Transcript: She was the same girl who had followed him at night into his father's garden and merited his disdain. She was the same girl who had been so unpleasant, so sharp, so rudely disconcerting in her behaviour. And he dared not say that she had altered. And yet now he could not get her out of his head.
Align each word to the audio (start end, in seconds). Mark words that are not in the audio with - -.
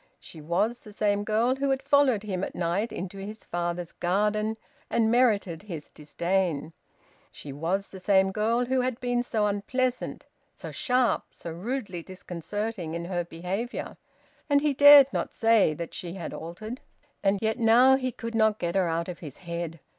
She 0.19 0.41
was 0.41 0.79
the 0.79 0.93
same 0.93 1.23
girl 1.23 1.57
who 1.57 1.69
had 1.69 1.83
followed 1.83 2.23
him 2.23 2.43
at 2.43 2.55
night 2.55 2.91
into 2.91 3.19
his 3.19 3.43
father's 3.43 3.91
garden 3.91 4.57
and 4.89 5.11
merited 5.11 5.61
his 5.61 5.89
disdain. 5.89 6.73
She 7.31 7.53
was 7.53 7.89
the 7.89 7.99
same 7.99 8.31
girl 8.31 8.65
who 8.65 8.81
had 8.81 8.99
been 8.99 9.21
so 9.21 9.45
unpleasant, 9.45 10.25
so 10.55 10.71
sharp, 10.71 11.25
so 11.29 11.51
rudely 11.51 12.01
disconcerting 12.01 12.95
in 12.95 13.05
her 13.05 13.23
behaviour. 13.23 13.95
And 14.49 14.61
he 14.61 14.73
dared 14.73 15.13
not 15.13 15.35
say 15.35 15.75
that 15.75 15.93
she 15.93 16.13
had 16.13 16.33
altered. 16.33 16.81
And 17.21 17.37
yet 17.39 17.59
now 17.59 17.95
he 17.95 18.11
could 18.11 18.33
not 18.33 18.57
get 18.57 18.73
her 18.73 18.87
out 18.87 19.07
of 19.07 19.19
his 19.19 19.37
head. 19.37 19.79